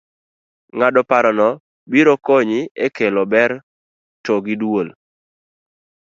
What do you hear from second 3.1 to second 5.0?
ber to gi duol